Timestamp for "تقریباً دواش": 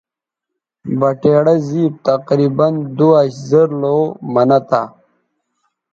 2.07-3.29